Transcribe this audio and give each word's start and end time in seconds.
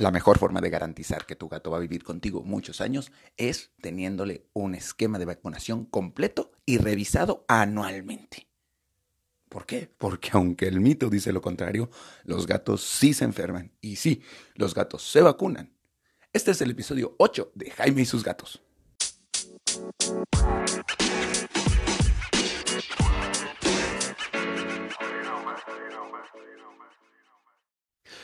La 0.00 0.10
mejor 0.10 0.38
forma 0.38 0.62
de 0.62 0.70
garantizar 0.70 1.26
que 1.26 1.36
tu 1.36 1.50
gato 1.50 1.70
va 1.70 1.76
a 1.76 1.80
vivir 1.80 2.04
contigo 2.04 2.42
muchos 2.42 2.80
años 2.80 3.12
es 3.36 3.72
teniéndole 3.82 4.48
un 4.54 4.74
esquema 4.74 5.18
de 5.18 5.26
vacunación 5.26 5.84
completo 5.84 6.52
y 6.64 6.78
revisado 6.78 7.44
anualmente. 7.48 8.48
¿Por 9.50 9.66
qué? 9.66 9.94
Porque 9.98 10.30
aunque 10.32 10.68
el 10.68 10.80
mito 10.80 11.10
dice 11.10 11.34
lo 11.34 11.42
contrario, 11.42 11.90
los 12.24 12.46
gatos 12.46 12.82
sí 12.82 13.12
se 13.12 13.26
enferman 13.26 13.72
y 13.82 13.96
sí, 13.96 14.22
los 14.54 14.74
gatos 14.74 15.02
se 15.02 15.20
vacunan. 15.20 15.76
Este 16.32 16.52
es 16.52 16.62
el 16.62 16.70
episodio 16.70 17.14
8 17.18 17.52
de 17.54 17.70
Jaime 17.70 18.00
y 18.00 18.06
sus 18.06 18.24
gatos. 18.24 18.62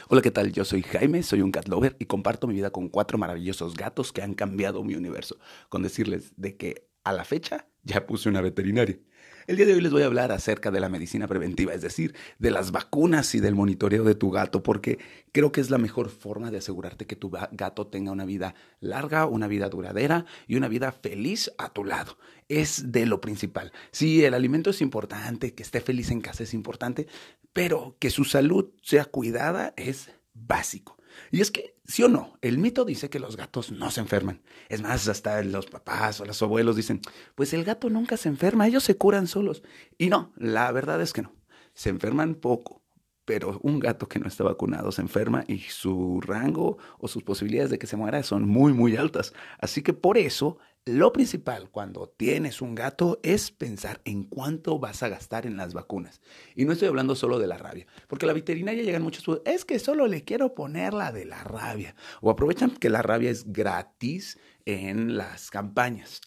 Hola, 0.08 0.22
¿qué 0.22 0.30
tal? 0.30 0.52
Yo 0.52 0.64
soy 0.64 0.82
Jaime, 0.82 1.24
soy 1.24 1.42
un 1.42 1.50
cat 1.50 1.66
lover 1.66 1.96
y 1.98 2.04
comparto 2.04 2.46
mi 2.46 2.54
vida 2.54 2.70
con 2.70 2.88
cuatro 2.88 3.18
maravillosos 3.18 3.74
gatos 3.74 4.12
que 4.12 4.22
han 4.22 4.34
cambiado 4.34 4.84
mi 4.84 4.94
universo. 4.94 5.36
Con 5.68 5.82
decirles 5.82 6.32
de 6.36 6.56
que 6.56 6.86
a 7.02 7.12
la 7.12 7.24
fecha 7.24 7.66
ya 7.82 8.06
puse 8.06 8.28
una 8.28 8.40
veterinaria. 8.40 9.00
El 9.48 9.56
día 9.56 9.66
de 9.66 9.74
hoy 9.74 9.80
les 9.80 9.90
voy 9.90 10.02
a 10.02 10.06
hablar 10.06 10.30
acerca 10.30 10.70
de 10.70 10.78
la 10.78 10.88
medicina 10.88 11.26
preventiva, 11.26 11.74
es 11.74 11.82
decir, 11.82 12.14
de 12.38 12.52
las 12.52 12.70
vacunas 12.70 13.34
y 13.34 13.40
del 13.40 13.56
monitoreo 13.56 14.04
de 14.04 14.14
tu 14.14 14.30
gato, 14.30 14.62
porque 14.62 14.98
creo 15.32 15.50
que 15.50 15.60
es 15.60 15.70
la 15.70 15.78
mejor 15.78 16.08
forma 16.08 16.52
de 16.52 16.58
asegurarte 16.58 17.06
que 17.06 17.16
tu 17.16 17.30
gato 17.30 17.88
tenga 17.88 18.12
una 18.12 18.24
vida 18.24 18.54
larga, 18.78 19.26
una 19.26 19.48
vida 19.48 19.68
duradera 19.68 20.24
y 20.46 20.54
una 20.54 20.68
vida 20.68 20.92
feliz 20.92 21.52
a 21.58 21.72
tu 21.72 21.84
lado. 21.84 22.16
Es 22.48 22.92
de 22.92 23.06
lo 23.06 23.20
principal. 23.20 23.72
Sí, 23.90 24.24
el 24.24 24.34
alimento 24.34 24.70
es 24.70 24.80
importante, 24.80 25.54
que 25.54 25.64
esté 25.64 25.80
feliz 25.80 26.12
en 26.12 26.20
casa 26.20 26.44
es 26.44 26.54
importante, 26.54 27.08
pero 27.56 27.96
que 27.98 28.10
su 28.10 28.24
salud 28.24 28.66
sea 28.82 29.06
cuidada 29.06 29.72
es 29.78 30.10
básico. 30.34 30.98
Y 31.30 31.40
es 31.40 31.50
que, 31.50 31.74
sí 31.86 32.02
o 32.02 32.08
no, 32.10 32.36
el 32.42 32.58
mito 32.58 32.84
dice 32.84 33.08
que 33.08 33.18
los 33.18 33.38
gatos 33.38 33.72
no 33.72 33.90
se 33.90 34.02
enferman. 34.02 34.42
Es 34.68 34.82
más, 34.82 35.08
hasta 35.08 35.42
los 35.42 35.64
papás 35.64 36.20
o 36.20 36.26
los 36.26 36.42
abuelos 36.42 36.76
dicen, 36.76 37.00
pues 37.34 37.54
el 37.54 37.64
gato 37.64 37.88
nunca 37.88 38.18
se 38.18 38.28
enferma, 38.28 38.66
ellos 38.66 38.84
se 38.84 38.98
curan 38.98 39.26
solos. 39.26 39.62
Y 39.96 40.10
no, 40.10 40.34
la 40.36 40.70
verdad 40.70 41.00
es 41.00 41.14
que 41.14 41.22
no. 41.22 41.32
Se 41.72 41.88
enferman 41.88 42.34
poco, 42.34 42.82
pero 43.24 43.58
un 43.62 43.80
gato 43.80 44.06
que 44.06 44.18
no 44.18 44.28
está 44.28 44.44
vacunado 44.44 44.92
se 44.92 45.00
enferma 45.00 45.42
y 45.48 45.60
su 45.60 46.20
rango 46.20 46.76
o 46.98 47.08
sus 47.08 47.22
posibilidades 47.22 47.70
de 47.70 47.78
que 47.78 47.86
se 47.86 47.96
muera 47.96 48.22
son 48.22 48.46
muy, 48.46 48.74
muy 48.74 48.98
altas. 48.98 49.32
Así 49.58 49.80
que 49.80 49.94
por 49.94 50.18
eso 50.18 50.58
lo 50.86 51.12
principal 51.12 51.68
cuando 51.68 52.08
tienes 52.08 52.62
un 52.62 52.76
gato 52.76 53.18
es 53.24 53.50
pensar 53.50 54.00
en 54.04 54.22
cuánto 54.22 54.78
vas 54.78 55.02
a 55.02 55.08
gastar 55.08 55.44
en 55.44 55.56
las 55.56 55.74
vacunas. 55.74 56.20
Y 56.54 56.64
no 56.64 56.72
estoy 56.72 56.86
hablando 56.86 57.16
solo 57.16 57.40
de 57.40 57.48
la 57.48 57.58
rabia, 57.58 57.88
porque 58.06 58.24
a 58.24 58.28
la 58.28 58.32
veterinaria 58.32 58.84
llegan 58.84 59.02
muchos, 59.02 59.42
es 59.44 59.64
que 59.64 59.80
solo 59.80 60.06
le 60.06 60.22
quiero 60.22 60.54
poner 60.54 60.94
la 60.94 61.10
de 61.10 61.24
la 61.24 61.42
rabia. 61.42 61.96
O 62.20 62.30
aprovechan 62.30 62.70
que 62.70 62.88
la 62.88 63.02
rabia 63.02 63.30
es 63.30 63.52
gratis 63.52 64.38
en 64.64 65.16
las 65.16 65.50
campañas. 65.50 66.20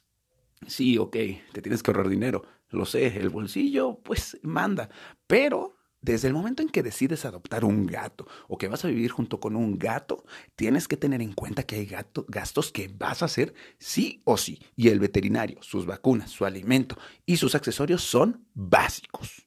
Sí, 0.68 0.98
ok, 0.98 1.16
te 1.54 1.62
tienes 1.62 1.82
que 1.82 1.92
ahorrar 1.92 2.10
dinero, 2.10 2.44
lo 2.70 2.86
sé, 2.86 3.18
el 3.18 3.30
bolsillo 3.30 4.02
pues 4.04 4.38
manda, 4.44 4.90
pero 5.26 5.79
desde 6.02 6.28
el 6.28 6.34
momento 6.34 6.62
en 6.62 6.70
que 6.70 6.84
decides 6.84 7.26
adoptar 7.26 7.66
un 7.66 7.86
gato 7.86 8.28
o 8.48 8.58
que 8.58 8.68
vas 8.68 8.86
a 8.86 8.88
vivir 8.88 9.12
junto 9.12 9.40
con 9.40 9.56
un 9.56 9.78
gato, 9.78 10.24
tienes 10.56 10.88
que 10.88 10.98
tener 10.98 11.22
en 11.22 11.34
cuenta 11.34 11.64
que 11.64 11.76
hay 11.76 11.90
gastos 12.28 12.72
que 12.72 12.88
vas 12.88 13.22
a 13.22 13.26
hacer 13.26 13.54
sí 13.78 14.22
o 14.24 14.38
sí. 14.38 14.60
Y 14.76 14.90
el 14.90 15.00
veterinario, 15.00 15.62
sus 15.62 15.86
vacunas, 15.86 16.32
su 16.32 16.46
alimento 16.46 16.98
y 17.26 17.38
sus 17.38 17.56
accesorios 17.56 18.02
son 18.02 18.46
básicos. 18.54 19.39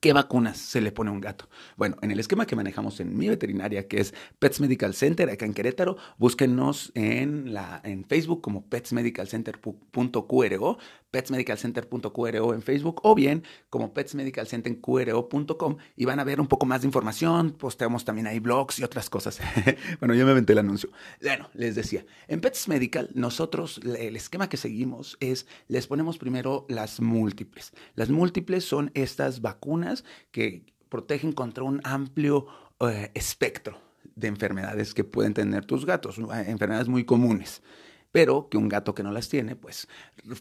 ¿Qué 0.00 0.12
vacunas 0.12 0.58
se 0.58 0.80
le 0.80 0.92
pone 0.92 1.10
a 1.10 1.12
un 1.12 1.20
gato? 1.20 1.48
Bueno, 1.76 1.96
en 2.02 2.12
el 2.12 2.20
esquema 2.20 2.46
que 2.46 2.54
manejamos 2.54 3.00
en 3.00 3.16
mi 3.16 3.28
veterinaria, 3.28 3.88
que 3.88 4.00
es 4.00 4.14
Pets 4.38 4.60
Medical 4.60 4.94
Center, 4.94 5.28
acá 5.28 5.44
en 5.44 5.54
Querétaro, 5.54 5.96
búsquenos 6.18 6.92
en, 6.94 7.52
la, 7.52 7.80
en 7.82 8.04
Facebook 8.04 8.40
como 8.40 8.64
petsmedicalcenter.qro, 8.66 10.78
petsmedicalcenter.qro 11.10 12.54
en 12.54 12.62
Facebook, 12.62 13.00
o 13.02 13.16
bien 13.16 13.42
como 13.70 13.92
petsmedicalcenterqro.com 13.92 15.78
y 15.96 16.04
van 16.04 16.20
a 16.20 16.24
ver 16.24 16.40
un 16.40 16.46
poco 16.46 16.64
más 16.64 16.82
de 16.82 16.86
información. 16.86 17.50
Posteamos 17.52 18.04
también 18.04 18.28
ahí 18.28 18.38
blogs 18.38 18.78
y 18.78 18.84
otras 18.84 19.10
cosas. 19.10 19.40
bueno, 19.98 20.14
ya 20.14 20.24
me 20.24 20.30
aventé 20.30 20.52
el 20.52 20.60
anuncio. 20.60 20.90
Bueno, 21.20 21.50
les 21.54 21.74
decía, 21.74 22.06
en 22.28 22.40
Pets 22.40 22.68
Medical, 22.68 23.10
nosotros, 23.14 23.80
el 23.82 24.14
esquema 24.14 24.48
que 24.48 24.58
seguimos 24.58 25.16
es, 25.18 25.48
les 25.66 25.88
ponemos 25.88 26.18
primero 26.18 26.66
las 26.68 27.00
múltiples. 27.00 27.72
Las 27.96 28.10
múltiples 28.10 28.64
son 28.64 28.92
estas 28.94 29.40
vacunas 29.40 29.87
que 30.30 30.66
protegen 30.88 31.32
contra 31.32 31.64
un 31.64 31.80
amplio 31.84 32.46
eh, 32.80 33.10
espectro 33.14 33.80
de 34.14 34.28
enfermedades 34.28 34.94
que 34.94 35.04
pueden 35.04 35.34
tener 35.34 35.64
tus 35.64 35.86
gatos, 35.86 36.18
eh, 36.18 36.44
enfermedades 36.48 36.88
muy 36.88 37.04
comunes 37.04 37.62
pero 38.10 38.48
que 38.48 38.56
un 38.56 38.68
gato 38.68 38.94
que 38.94 39.02
no 39.02 39.12
las 39.12 39.28
tiene, 39.28 39.56
pues 39.56 39.88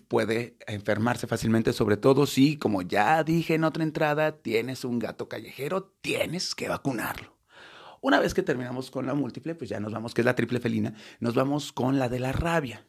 puede 0.08 0.58
enfermarse 0.68 1.28
fácilmente, 1.28 1.74
sobre 1.74 1.98
todo 1.98 2.26
si, 2.26 2.58
como 2.58 2.82
ya 2.82 3.24
dije 3.24 3.56
en 3.56 3.64
otra 3.64 3.84
entrada, 3.84 4.38
tienes 4.38 4.86
un 4.86 5.00
gato 5.00 5.28
callejero, 5.28 5.94
tienes 6.02 6.56
que 6.56 6.70
vacunarlo. 6.70 7.36
Una 8.02 8.20
vez 8.20 8.34
que 8.34 8.44
terminamos 8.44 8.92
con 8.92 9.06
la 9.06 9.16
múltiple, 9.16 9.56
pues 9.56 9.70
ya 9.70 9.80
nos 9.80 9.92
vamos, 9.92 10.14
que 10.14 10.22
es 10.22 10.26
la 10.26 10.36
triple 10.36 10.60
felina, 10.60 10.94
nos 11.20 11.36
vamos 11.36 11.74
con 11.74 12.00
la 12.00 12.10
de 12.10 12.20
la 12.20 12.32
rabia. 12.32 12.86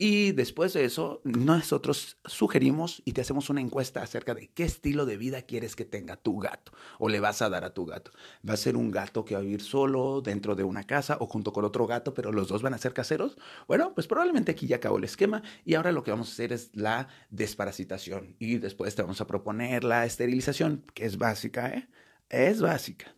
Y 0.00 0.30
después 0.30 0.74
de 0.74 0.84
eso, 0.84 1.20
nosotros 1.24 2.18
sugerimos 2.24 3.02
y 3.04 3.14
te 3.14 3.20
hacemos 3.20 3.50
una 3.50 3.60
encuesta 3.60 4.00
acerca 4.00 4.32
de 4.32 4.46
qué 4.46 4.62
estilo 4.62 5.06
de 5.06 5.16
vida 5.16 5.42
quieres 5.42 5.74
que 5.74 5.84
tenga 5.84 6.16
tu 6.16 6.38
gato 6.38 6.70
o 7.00 7.08
le 7.08 7.18
vas 7.18 7.42
a 7.42 7.50
dar 7.50 7.64
a 7.64 7.74
tu 7.74 7.84
gato. 7.84 8.12
¿Va 8.48 8.54
a 8.54 8.56
ser 8.56 8.76
un 8.76 8.92
gato 8.92 9.24
que 9.24 9.34
va 9.34 9.40
a 9.40 9.42
vivir 9.42 9.60
solo 9.60 10.20
dentro 10.20 10.54
de 10.54 10.62
una 10.62 10.84
casa 10.84 11.16
o 11.20 11.26
junto 11.26 11.52
con 11.52 11.64
otro 11.64 11.88
gato, 11.88 12.14
pero 12.14 12.30
los 12.30 12.46
dos 12.46 12.62
van 12.62 12.74
a 12.74 12.78
ser 12.78 12.94
caseros? 12.94 13.36
Bueno, 13.66 13.92
pues 13.92 14.06
probablemente 14.06 14.52
aquí 14.52 14.68
ya 14.68 14.76
acabó 14.76 14.98
el 14.98 15.04
esquema 15.04 15.42
y 15.64 15.74
ahora 15.74 15.90
lo 15.90 16.04
que 16.04 16.12
vamos 16.12 16.28
a 16.28 16.32
hacer 16.32 16.52
es 16.52 16.70
la 16.74 17.08
desparasitación 17.30 18.36
y 18.38 18.58
después 18.58 18.94
te 18.94 19.02
vamos 19.02 19.20
a 19.20 19.26
proponer 19.26 19.82
la 19.82 20.06
esterilización, 20.06 20.84
que 20.94 21.06
es 21.06 21.18
básica, 21.18 21.70
¿eh? 21.70 21.88
Es 22.28 22.60
básica. 22.60 23.17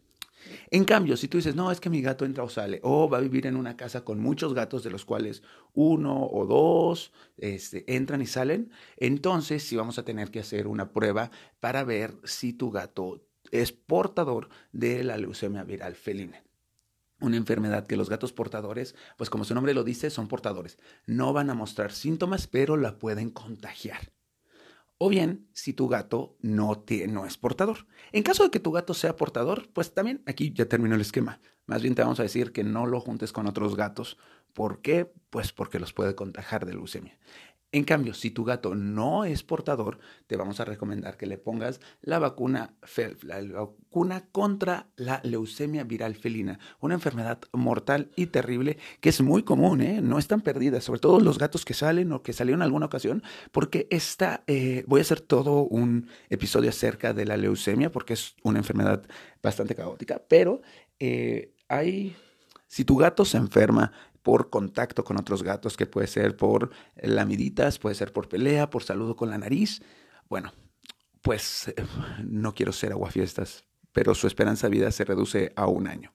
En 0.71 0.85
cambio, 0.85 1.17
si 1.17 1.29
tú 1.29 1.39
dices, 1.39 1.55
no, 1.55 1.71
es 1.71 1.81
que 1.81 1.91
mi 1.91 2.03
gato 2.03 2.25
entra 2.25 2.45
o 2.45 2.49
sale, 2.49 2.81
o 2.83 3.09
va 3.09 3.19
a 3.19 3.21
vivir 3.23 3.47
en 3.47 3.57
una 3.57 3.77
casa 3.77 4.05
con 4.05 4.21
muchos 4.21 4.55
gatos, 4.55 4.83
de 4.83 4.91
los 4.91 5.05
cuales 5.05 5.43
uno 5.75 6.27
o 6.27 6.47
dos 6.47 7.13
este, 7.37 7.85
entran 7.95 8.23
y 8.23 8.27
salen, 8.27 8.71
entonces 8.97 9.63
sí 9.63 9.77
vamos 9.77 9.99
a 9.99 10.05
tener 10.05 10.31
que 10.31 10.41
hacer 10.41 10.67
una 10.67 10.93
prueba 10.93 11.31
para 11.61 11.85
ver 11.85 12.15
si 12.25 12.53
tu 12.53 12.71
gato 12.71 13.23
es 13.51 13.73
portador 13.73 14.49
de 14.73 15.03
la 15.05 15.17
leucemia 15.17 15.65
viral 15.65 15.95
felina 15.95 16.43
una 17.21 17.37
enfermedad 17.37 17.87
que 17.87 17.97
los 17.97 18.09
gatos 18.09 18.33
portadores, 18.33 18.95
pues 19.17 19.31
como 19.31 19.45
su 19.45 19.55
nombre 19.55 19.75
lo 19.75 19.85
dice, 19.85 20.11
son 20.11 20.29
portadores. 20.29 20.79
No 21.07 21.33
van 21.33 21.51
a 21.51 21.55
mostrar 21.55 21.93
síntomas, 21.93 22.47
pero 22.47 22.77
la 22.77 22.99
pueden 22.99 23.31
contagiar. 23.31 24.11
O 25.03 25.09
bien, 25.09 25.49
si 25.55 25.73
tu 25.73 25.89
gato 25.89 26.37
no, 26.43 26.85
no 27.09 27.25
es 27.25 27.39
portador. 27.39 27.87
En 28.13 28.23
caso 28.23 28.45
de 28.45 28.51
que 28.51 28.61
tu 28.61 28.71
gato 28.71 28.93
sea 28.93 29.17
portador, 29.17 29.71
pues 29.73 29.95
también 29.95 30.23
aquí 30.27 30.53
ya 30.53 30.67
terminó 30.67 30.95
el 30.95 31.01
esquema. 31.01 31.41
Más 31.65 31.81
bien 31.81 31.95
te 31.95 32.03
vamos 32.03 32.21
a 32.21 32.25
decir 32.25 32.53
que 32.53 32.65
no 32.65 32.85
lo 32.85 33.01
juntes 33.01 33.33
con 33.33 33.47
otros 33.47 33.77
gatos. 33.77 34.19
¿Por 34.53 34.83
qué? 34.83 35.11
Pues 35.31 35.53
porque 35.55 35.79
los 35.79 35.95
puede 35.95 36.15
contagiar 36.15 36.67
de 36.67 36.75
leucemia. 36.75 37.19
En 37.73 37.85
cambio, 37.85 38.15
si 38.15 38.33
tu 38.33 38.45
gato 38.45 38.75
no 38.75 39.25
es 39.25 39.45
portador, 39.45 40.01
te 40.27 40.37
vamos 40.37 40.59
a 40.59 40.65
recomendar 40.65 41.17
que 41.17 41.27
le 41.27 41.39
pongas 41.39 41.81
la 42.03 42.19
vacuna 42.19 42.75
la 43.23 43.41
vacuna 43.41 44.27
contra 44.33 44.89
la 44.97 45.21
leucemia 45.23 45.85
viral 45.85 46.17
felina, 46.17 46.59
una 46.81 46.95
enfermedad 46.95 47.41
mortal 47.53 48.11
y 48.17 48.27
terrible 48.27 48.79
que 49.01 49.11
es 49.11 49.21
muy 49.21 49.45
común, 49.45 49.83
¿eh? 49.83 50.01
no 50.03 50.19
están 50.19 50.41
perdidas, 50.41 50.83
sobre 50.83 50.99
todo 50.99 51.21
los 51.21 51.39
gatos 51.39 51.65
que 51.65 51.75
salen 51.75 52.11
o 52.13 52.23
que 52.23 52.33
salieron 52.33 52.61
en 52.61 52.65
alguna 52.65 52.87
ocasión, 52.87 53.23
porque 53.53 53.87
esta, 53.91 54.43
eh, 54.49 54.83
voy 54.89 55.01
a 55.01 55.03
hacer 55.03 55.21
todo 55.21 55.63
un 55.63 56.09
episodio 56.29 56.71
acerca 56.71 57.13
de 57.13 57.25
la 57.25 57.37
leucemia, 57.37 57.93
porque 57.93 58.15
es 58.15 58.35
una 58.43 58.59
enfermedad 58.59 59.03
bastante 59.43 59.77
caótica, 59.77 60.23
pero 60.29 60.61
eh, 60.99 61.55
hay, 61.69 62.17
si 62.67 62.85
tu 62.85 62.97
gato 62.97 63.25
se 63.25 63.37
enferma 63.37 63.93
por 64.23 64.51
contacto 64.51 65.05
con 65.05 65.19
otros 65.19 65.43
gatos, 65.43 65.77
que 65.77 65.87
puede 65.87 66.07
ser 66.07 66.37
por 66.37 66.71
lamiditas, 66.97 67.79
puede 67.79 67.95
ser 67.95 68.13
por 68.13 68.29
pelea, 68.29 68.71
por 68.71 68.83
saludo 68.83 69.17
con 69.17 69.31
la 69.31 69.39
nariz. 69.39 69.83
Bueno, 70.29 70.53
pues 71.23 71.73
no 72.25 72.55
quiero 72.55 72.73
ser 72.73 72.93
aguafiestas, 72.93 73.65
pero 73.93 74.15
su 74.15 74.27
esperanza 74.27 74.69
de 74.69 74.77
vida 74.77 74.91
se 74.91 75.05
reduce 75.05 75.53
a 75.57 75.67
un 75.67 75.87
año. 75.87 76.15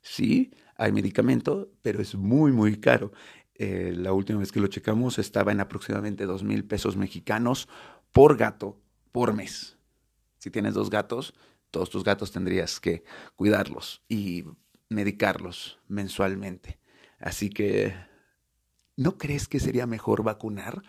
Sí, 0.00 0.52
hay 0.76 0.92
medicamento, 0.92 1.70
pero 1.82 2.00
es 2.00 2.14
muy, 2.14 2.52
muy 2.52 2.78
caro. 2.80 3.12
Eh, 3.54 3.92
la 3.96 4.12
última 4.12 4.38
vez 4.38 4.52
que 4.52 4.60
lo 4.60 4.68
checamos 4.68 5.18
estaba 5.18 5.50
en 5.50 5.60
aproximadamente 5.60 6.26
dos 6.26 6.44
mil 6.44 6.64
pesos 6.64 6.96
mexicanos 6.96 7.68
por 8.12 8.36
gato 8.36 8.80
por 9.10 9.34
mes. 9.34 9.76
Si 10.38 10.50
tienes 10.50 10.74
dos 10.74 10.90
gatos, 10.90 11.34
todos 11.70 11.90
tus 11.90 12.04
gatos 12.04 12.30
tendrías 12.30 12.78
que 12.78 13.02
cuidarlos 13.34 14.02
y 14.08 14.44
medicarlos 14.88 15.80
mensualmente. 15.88 16.78
Así 17.18 17.50
que, 17.50 17.94
¿no 18.96 19.18
crees 19.18 19.48
que 19.48 19.60
sería 19.60 19.86
mejor 19.86 20.22
vacunar? 20.22 20.82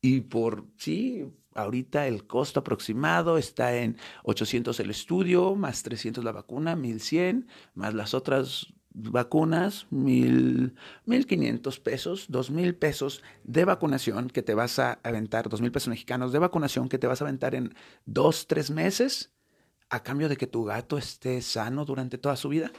Y 0.00 0.22
por, 0.22 0.66
sí, 0.76 1.24
ahorita 1.54 2.06
el 2.06 2.26
costo 2.26 2.60
aproximado 2.60 3.38
está 3.38 3.76
en 3.76 3.96
800 4.24 4.78
el 4.80 4.90
estudio, 4.90 5.54
más 5.54 5.82
300 5.82 6.24
la 6.24 6.32
vacuna, 6.32 6.76
1100, 6.76 7.48
más 7.74 7.94
las 7.94 8.14
otras 8.14 8.74
vacunas, 8.94 9.86
mil, 9.90 10.76
mil 11.04 11.26
quinientos 11.26 11.80
pesos, 11.80 12.26
dos 12.28 12.50
mil 12.50 12.76
pesos 12.76 13.22
de 13.42 13.64
vacunación 13.64 14.30
que 14.30 14.42
te 14.42 14.54
vas 14.54 14.78
a 14.78 15.00
aventar, 15.02 15.48
dos 15.48 15.60
mil 15.60 15.72
pesos 15.72 15.88
mexicanos 15.88 16.32
de 16.32 16.38
vacunación 16.38 16.88
que 16.88 16.98
te 16.98 17.08
vas 17.08 17.20
a 17.20 17.24
aventar 17.24 17.54
en 17.56 17.74
dos, 18.06 18.46
tres 18.46 18.70
meses 18.70 19.32
a 19.90 20.02
cambio 20.02 20.28
de 20.28 20.36
que 20.36 20.46
tu 20.46 20.64
gato 20.64 20.96
esté 20.96 21.42
sano 21.42 21.84
durante 21.84 22.18
toda 22.18 22.36
su 22.36 22.48
vida. 22.48 22.70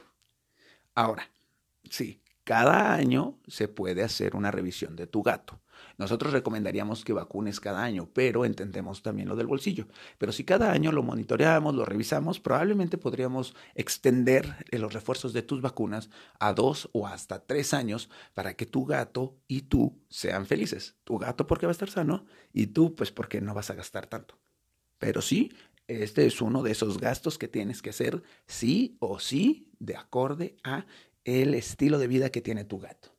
Ahora, 0.95 1.29
sí, 1.89 2.21
cada 2.45 2.93
año 2.93 3.39
se 3.47 3.67
puede 3.67 4.03
hacer 4.03 4.35
una 4.35 4.51
revisión 4.51 4.95
de 4.95 5.07
tu 5.07 5.23
gato. 5.23 5.59
Nosotros 5.97 6.31
recomendaríamos 6.31 7.03
que 7.03 7.11
vacunes 7.11 7.59
cada 7.59 7.83
año, 7.83 8.07
pero 8.13 8.45
entendemos 8.45 9.01
también 9.01 9.27
lo 9.27 9.35
del 9.35 9.47
bolsillo. 9.47 9.87
Pero 10.19 10.31
si 10.31 10.43
cada 10.43 10.71
año 10.71 10.91
lo 10.91 11.03
monitoreamos, 11.03 11.73
lo 11.73 11.85
revisamos, 11.85 12.39
probablemente 12.39 12.97
podríamos 12.99 13.55
extender 13.73 14.63
los 14.71 14.93
refuerzos 14.93 15.33
de 15.33 15.41
tus 15.41 15.61
vacunas 15.61 16.09
a 16.39 16.53
dos 16.53 16.89
o 16.93 17.07
hasta 17.07 17.39
tres 17.39 17.73
años 17.73 18.09
para 18.35 18.53
que 18.55 18.67
tu 18.67 18.85
gato 18.85 19.35
y 19.47 19.63
tú 19.63 19.99
sean 20.09 20.45
felices. 20.45 20.95
Tu 21.03 21.17
gato 21.17 21.47
porque 21.47 21.65
va 21.65 21.71
a 21.71 21.73
estar 21.73 21.89
sano 21.89 22.25
y 22.53 22.67
tú 22.67 22.95
pues 22.95 23.11
porque 23.11 23.41
no 23.41 23.55
vas 23.55 23.71
a 23.71 23.75
gastar 23.75 24.05
tanto. 24.05 24.37
Pero 24.99 25.21
sí, 25.21 25.51
este 25.87 26.25
es 26.25 26.41
uno 26.41 26.61
de 26.61 26.71
esos 26.71 26.99
gastos 26.99 27.37
que 27.37 27.47
tienes 27.47 27.81
que 27.81 27.89
hacer 27.89 28.21
sí 28.47 28.97
o 28.99 29.19
sí 29.19 29.71
de 29.79 29.95
acorde 29.95 30.57
a 30.63 30.85
el 31.25 31.55
estilo 31.55 31.97
de 31.99 32.07
vida 32.07 32.29
que 32.29 32.41
tiene 32.41 32.63
tu 32.63 32.79
gato. 32.79 33.15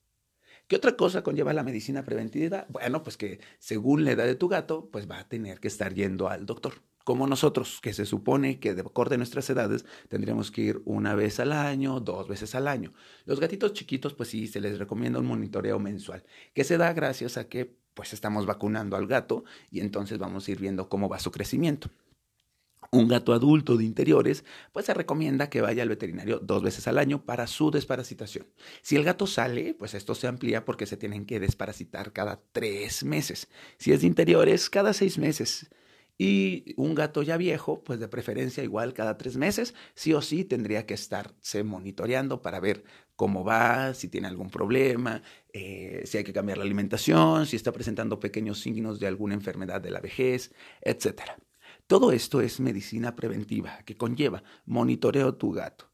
¿Qué 0.69 0.77
otra 0.77 0.97
cosa 0.97 1.23
conlleva 1.23 1.53
la 1.53 1.63
medicina 1.63 2.05
preventiva? 2.05 2.67
Bueno, 2.69 3.03
pues 3.03 3.17
que 3.17 3.41
según 3.59 4.05
la 4.05 4.13
edad 4.13 4.25
de 4.25 4.35
tu 4.35 4.49
gato, 4.49 4.89
pues 4.91 5.09
va 5.09 5.19
a 5.21 5.29
tener 5.29 5.61
que 5.61 5.69
estar 5.69 5.95
yendo 5.95 6.29
al 6.29 6.47
doctor. 6.47 6.75
Como 7.05 7.29
nosotros, 7.29 7.79
que 7.81 7.93
se 7.93 8.05
supone 8.05 8.59
que 8.59 8.75
de 8.75 8.81
acorde 8.81 9.15
a 9.15 9.19
nuestras 9.19 9.49
edades 9.49 9.85
tendríamos 10.09 10.51
que 10.51 10.63
ir 10.63 10.83
una 10.85 11.15
vez 11.15 11.39
al 11.39 11.53
año, 11.53 12.01
dos 12.01 12.27
veces 12.27 12.57
al 12.57 12.67
año. 12.67 12.95
Los 13.27 13.39
gatitos 13.39 13.75
chiquitos, 13.75 14.15
pues 14.15 14.29
sí, 14.29 14.49
se 14.49 14.61
les 14.61 14.79
recomienda 14.79 15.21
un 15.21 15.27
monitoreo 15.27 15.79
mensual, 15.79 16.25
que 16.53 16.65
se 16.65 16.79
da 16.79 16.93
gracias 16.93 17.37
a 17.37 17.49
que 17.49 17.77
pues 17.95 18.13
estamos 18.13 18.45
vacunando 18.45 18.97
al 18.97 19.07
gato 19.07 19.45
y 19.71 19.81
entonces 19.81 20.19
vamos 20.19 20.47
a 20.47 20.51
ir 20.51 20.59
viendo 20.59 20.89
cómo 20.89 21.09
va 21.09 21.21
su 21.21 21.31
crecimiento 21.31 21.91
un 22.91 23.09
gato 23.09 23.33
adulto 23.33 23.77
de 23.77 23.85
interiores, 23.85 24.45
pues 24.73 24.87
se 24.87 24.95
recomienda 24.95 25.51
que 25.51 25.61
vaya 25.61 25.83
al 25.83 25.89
veterinario 25.89 26.39
dos 26.39 26.63
veces 26.63 26.87
al 26.89 26.99
año 26.99 27.25
para 27.25 27.47
su 27.47 27.71
desparasitación. 27.71 28.47
Si 28.83 28.97
el 28.97 29.05
gato 29.05 29.27
sale, 29.27 29.75
pues 29.75 29.95
esto 29.95 30.15
se 30.15 30.27
amplía 30.27 30.65
porque 30.65 30.87
se 30.87 30.97
tienen 30.97 31.27
que 31.27 31.41
desparasitar 31.41 32.13
cada 32.13 32.41
tres 32.53 33.05
meses. 33.05 33.49
Si 33.79 33.93
es 33.93 34.01
de 34.01 34.07
interiores, 34.07 34.71
cada 34.71 34.93
seis 34.93 35.19
meses. 35.19 35.69
Y 36.19 36.75
un 36.77 36.95
gato 36.95 37.23
ya 37.23 37.37
viejo, 37.37 37.85
pues 37.85 38.01
de 38.01 38.09
preferencia 38.09 38.65
igual 38.65 38.95
cada 38.95 39.19
tres 39.19 39.37
meses, 39.37 39.75
sí 39.95 40.15
o 40.15 40.23
sí 40.23 40.45
tendría 40.45 40.87
que 40.87 40.95
estarse 40.95 41.63
monitoreando 41.63 42.41
para 42.41 42.59
ver 42.59 42.85
cómo 43.17 43.45
va, 43.45 43.93
si 43.95 44.09
tiene 44.09 44.29
algún 44.29 44.49
problema, 44.51 45.23
eh, 45.53 46.03
si 46.07 46.19
hay 46.19 46.25
que 46.25 46.33
cambiar 46.33 46.59
la 46.59 46.65
alimentación, 46.65 47.47
si 47.47 47.57
está 47.57 47.73
presentando 47.73 48.19
pequeños 48.19 48.61
signos 48.61 48.99
de 48.99 49.09
alguna 49.09 49.35
enfermedad 49.35 49.81
de 49.81 49.91
la 49.91 50.01
vejez, 50.01 50.55
etcétera. 50.81 51.37
Todo 51.87 52.13
esto 52.13 52.41
es 52.41 52.59
medicina 52.59 53.15
preventiva 53.15 53.79
que 53.85 53.97
conlleva 53.97 54.43
monitoreo 54.65 55.35
tu 55.35 55.53
gato, 55.53 55.91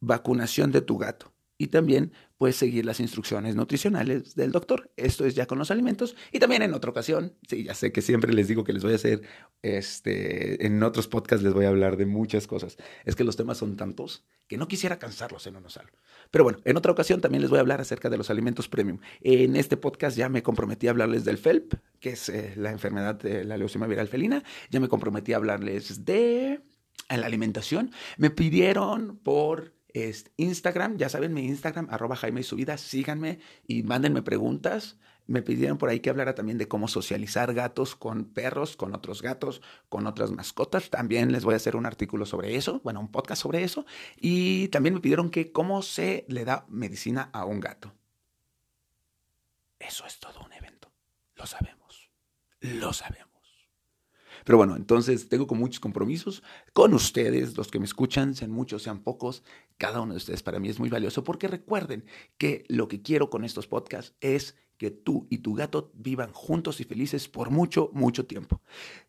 vacunación 0.00 0.72
de 0.72 0.80
tu 0.80 0.96
gato 0.96 1.32
y 1.58 1.66
también 1.66 2.12
puedes 2.38 2.54
seguir 2.54 2.86
las 2.86 3.00
instrucciones 3.00 3.56
nutricionales 3.56 4.36
del 4.36 4.52
doctor. 4.52 4.92
Esto 4.96 5.26
es 5.26 5.34
ya 5.34 5.46
con 5.46 5.58
los 5.58 5.72
alimentos. 5.72 6.14
Y 6.30 6.38
también 6.38 6.62
en 6.62 6.72
otra 6.72 6.92
ocasión, 6.92 7.34
sí, 7.48 7.64
ya 7.64 7.74
sé 7.74 7.90
que 7.90 8.00
siempre 8.00 8.32
les 8.32 8.46
digo 8.46 8.62
que 8.62 8.72
les 8.72 8.84
voy 8.84 8.92
a 8.92 8.94
hacer, 8.96 9.22
este, 9.62 10.64
en 10.64 10.80
otros 10.84 11.08
podcasts 11.08 11.42
les 11.42 11.52
voy 11.52 11.64
a 11.64 11.68
hablar 11.68 11.96
de 11.96 12.06
muchas 12.06 12.46
cosas. 12.46 12.78
Es 13.04 13.16
que 13.16 13.24
los 13.24 13.36
temas 13.36 13.58
son 13.58 13.76
tantos 13.76 14.24
que 14.46 14.56
no 14.56 14.68
quisiera 14.68 15.00
cansarlos 15.00 15.48
en 15.48 15.56
uno 15.56 15.68
solo. 15.68 15.88
Pero 16.30 16.44
bueno, 16.44 16.60
en 16.64 16.76
otra 16.76 16.92
ocasión 16.92 17.20
también 17.20 17.42
les 17.42 17.50
voy 17.50 17.58
a 17.58 17.60
hablar 17.60 17.80
acerca 17.80 18.08
de 18.08 18.18
los 18.18 18.30
alimentos 18.30 18.68
premium. 18.68 19.00
En 19.20 19.56
este 19.56 19.76
podcast 19.76 20.16
ya 20.16 20.28
me 20.28 20.44
comprometí 20.44 20.86
a 20.86 20.90
hablarles 20.90 21.24
del 21.24 21.38
FELP, 21.38 21.74
que 22.00 22.10
es 22.10 22.28
eh, 22.28 22.54
la 22.56 22.70
enfermedad 22.70 23.14
de 23.14 23.44
la 23.44 23.56
leucemia 23.56 23.88
viral 23.88 24.08
felina. 24.08 24.42
Ya 24.70 24.80
me 24.80 24.88
comprometí 24.88 25.32
a 25.32 25.36
hablarles 25.36 26.04
de 26.04 26.60
la 27.08 27.26
alimentación. 27.26 27.92
Me 28.16 28.30
pidieron 28.30 29.18
por 29.18 29.78
Instagram, 30.36 30.96
ya 30.96 31.08
saben, 31.08 31.34
mi 31.34 31.46
Instagram, 31.46 31.88
arroba 31.90 32.16
Jaime 32.16 32.40
y 32.40 32.44
su 32.44 32.56
vida, 32.56 32.78
síganme 32.78 33.40
y 33.66 33.82
mándenme 33.82 34.22
preguntas. 34.22 34.98
Me 35.26 35.42
pidieron 35.42 35.76
por 35.76 35.90
ahí 35.90 36.00
que 36.00 36.08
hablara 36.08 36.34
también 36.34 36.56
de 36.56 36.68
cómo 36.68 36.88
socializar 36.88 37.52
gatos 37.52 37.96
con 37.96 38.24
perros, 38.24 38.76
con 38.76 38.94
otros 38.94 39.20
gatos, 39.20 39.60
con 39.90 40.06
otras 40.06 40.30
mascotas. 40.30 40.88
También 40.88 41.32
les 41.32 41.44
voy 41.44 41.52
a 41.52 41.56
hacer 41.58 41.76
un 41.76 41.84
artículo 41.84 42.24
sobre 42.24 42.56
eso, 42.56 42.80
bueno, 42.82 43.00
un 43.00 43.10
podcast 43.10 43.42
sobre 43.42 43.62
eso. 43.62 43.84
Y 44.16 44.68
también 44.68 44.94
me 44.94 45.00
pidieron 45.00 45.30
que 45.30 45.52
cómo 45.52 45.82
se 45.82 46.24
le 46.28 46.44
da 46.44 46.64
medicina 46.68 47.28
a 47.32 47.44
un 47.44 47.60
gato. 47.60 47.92
Eso 49.78 50.06
es 50.06 50.18
todo 50.18 50.40
un 50.44 50.52
evento. 50.52 50.77
Lo 51.38 51.46
sabemos. 51.46 52.10
Lo 52.60 52.92
sabemos. 52.92 53.28
Pero 54.44 54.58
bueno, 54.58 54.76
entonces 54.76 55.28
tengo 55.28 55.46
con 55.46 55.58
muchos 55.58 55.78
compromisos 55.78 56.42
con 56.72 56.94
ustedes, 56.94 57.56
los 57.56 57.68
que 57.68 57.78
me 57.78 57.84
escuchan, 57.84 58.34
sean 58.34 58.50
muchos, 58.50 58.82
sean 58.82 59.02
pocos. 59.02 59.42
Cada 59.76 60.00
uno 60.00 60.14
de 60.14 60.18
ustedes 60.18 60.42
para 60.42 60.58
mí 60.58 60.68
es 60.68 60.80
muy 60.80 60.88
valioso 60.88 61.22
porque 61.22 61.48
recuerden 61.48 62.04
que 62.38 62.64
lo 62.68 62.88
que 62.88 63.02
quiero 63.02 63.30
con 63.30 63.44
estos 63.44 63.66
podcasts 63.66 64.16
es 64.20 64.56
que 64.78 64.90
tú 64.90 65.26
y 65.30 65.38
tu 65.38 65.54
gato 65.54 65.92
vivan 65.94 66.32
juntos 66.32 66.80
y 66.80 66.84
felices 66.84 67.28
por 67.28 67.50
mucho, 67.50 67.90
mucho 67.92 68.26
tiempo. 68.26 68.62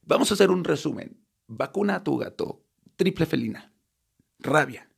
Vamos 0.03 0.29
a 0.29 0.33
hacer 0.35 0.51
un 0.51 0.63
resumen. 0.63 1.25
Vacuna 1.47 1.95
a 1.95 2.03
tu 2.03 2.17
gato, 2.17 2.63
triple 2.95 3.25
felina, 3.25 3.73
rabia. 4.39 4.91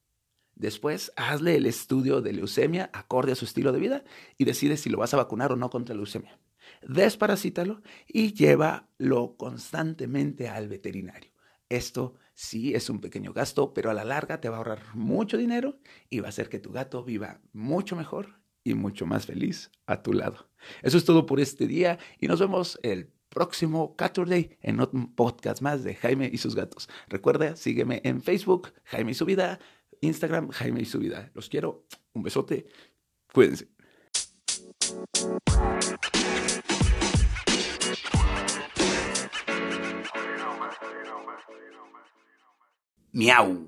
Después, 0.56 1.14
hazle 1.16 1.56
el 1.56 1.66
estudio 1.66 2.22
de 2.22 2.34
leucemia 2.34 2.90
acorde 2.94 3.32
a 3.32 3.36
su 3.36 3.46
estilo 3.46 3.72
de 3.72 3.80
vida 3.80 4.04
y 4.38 4.44
decide 4.44 4.76
si 4.76 4.90
lo 4.90 4.98
vas 4.98 5.14
a 5.14 5.18
vacunar 5.18 5.52
o 5.54 5.56
no 5.56 5.70
contra 5.70 5.96
leucemia 5.96 6.38
desparasítalo 6.82 7.82
y 8.08 8.34
llévalo 8.34 9.36
constantemente 9.38 10.50
al 10.50 10.68
veterinario. 10.68 11.32
Esto 11.70 12.16
sí 12.34 12.74
es 12.74 12.90
un 12.90 13.00
pequeño 13.00 13.34
gasto, 13.34 13.74
pero 13.74 13.90
a 13.90 13.94
la 13.94 14.04
larga 14.04 14.42
te 14.42 14.50
va 14.50 14.56
a 14.56 14.58
ahorrar 14.60 14.84
mucho 14.94 15.38
dinero 15.38 15.80
y 16.10 16.20
va 16.20 16.28
a 16.28 16.30
hacer 16.30 16.50
que 16.50 16.60
tu 16.60 16.72
gato 16.72 17.04
viva 17.04 17.40
mucho 17.54 17.96
mejor 17.96 18.42
y 18.64 18.74
mucho 18.74 19.06
más 19.06 19.26
feliz 19.26 19.72
a 19.86 20.04
tu 20.04 20.14
lado. 20.14 20.50
Eso 20.82 20.98
es 20.98 21.06
todo 21.06 21.26
por 21.26 21.40
este 21.40 21.68
día 21.68 21.98
y 22.20 22.28
nos 22.28 22.40
vemos 22.40 22.80
el 22.84 23.12
próximo 23.30 23.96
Saturday 23.98 24.58
en 24.62 24.82
otro 24.82 25.10
podcast 25.16 25.62
más 25.62 25.84
de 25.84 25.96
Jaime 25.96 26.30
y 26.32 26.38
sus 26.38 26.56
gatos. 26.56 26.90
Recuerda, 27.08 27.56
sígueme 27.56 28.02
en 28.04 28.22
Facebook, 28.22 28.74
Jaime 28.84 29.12
y 29.12 29.16
su 29.16 29.26
vida, 29.26 29.60
Instagram, 30.02 30.50
Jaime 30.50 30.82
y 30.82 30.86
su 30.86 31.00
vida. 31.00 31.32
Los 31.34 31.50
quiero. 31.50 31.86
Un 32.14 32.24
besote. 32.24 32.68
Cuídense. 33.34 33.70
Miau. 43.14 43.58